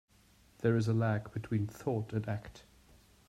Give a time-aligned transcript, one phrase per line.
[0.61, 2.63] There is a lag between thought and act.